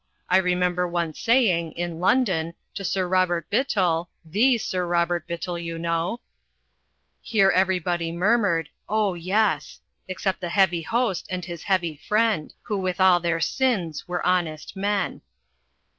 [0.29, 5.77] I remember once saying (in London) to Sir Robert Bittell the Sir Robert Bittell, you
[5.77, 6.21] know"
[7.31, 12.99] Here everybody murmured, "Oh, yes," except the Heavy Host and his Heavy Friend, who with
[12.99, 15.21] all their sins were honest men.